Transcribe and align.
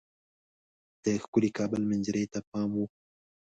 د 1.03 1.05
ښکلي 1.23 1.49
کابل 1.57 1.81
منظرې 1.89 2.25
ته 2.33 2.39
پام 2.49 2.69
وو. 2.77 2.85